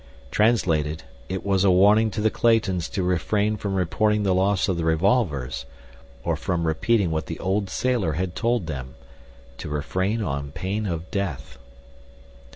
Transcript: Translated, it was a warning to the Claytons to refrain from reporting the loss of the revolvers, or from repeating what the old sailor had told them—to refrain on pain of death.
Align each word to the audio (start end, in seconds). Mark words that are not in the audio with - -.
Translated, 0.31 1.03
it 1.29 1.45
was 1.45 1.63
a 1.63 1.69
warning 1.69 2.09
to 2.09 2.21
the 2.21 2.31
Claytons 2.31 2.89
to 2.89 3.03
refrain 3.03 3.55
from 3.55 3.75
reporting 3.75 4.23
the 4.23 4.33
loss 4.33 4.67
of 4.67 4.75
the 4.75 4.83
revolvers, 4.83 5.67
or 6.23 6.35
from 6.35 6.65
repeating 6.65 7.11
what 7.11 7.27
the 7.27 7.37
old 7.39 7.69
sailor 7.69 8.13
had 8.13 8.35
told 8.35 8.65
them—to 8.65 9.69
refrain 9.69 10.23
on 10.23 10.53
pain 10.53 10.87
of 10.87 11.11
death. 11.11 11.59